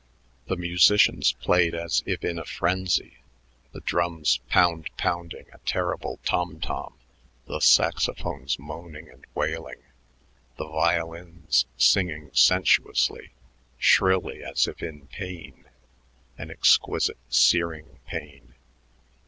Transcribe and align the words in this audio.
The 0.47 0.55
musicians 0.57 1.33
played 1.33 1.75
as 1.75 2.01
if 2.07 2.23
in 2.23 2.39
a 2.39 2.43
frenzy, 2.43 3.17
the 3.71 3.81
drums 3.81 4.39
pound 4.49 4.89
pounding 4.97 5.45
a 5.53 5.59
terrible 5.59 6.19
tom 6.23 6.59
tom, 6.59 6.97
the 7.45 7.59
saxophones 7.59 8.57
moaning 8.57 9.11
and 9.11 9.23
wailing, 9.35 9.83
the 10.57 10.67
violins 10.67 11.67
singing 11.77 12.31
sensuously, 12.33 13.29
shrilly 13.77 14.43
as 14.43 14.67
if 14.67 14.81
in 14.81 15.05
pain, 15.05 15.65
an 16.35 16.49
exquisite 16.49 17.19
searing 17.29 17.99
pain. 18.07 18.55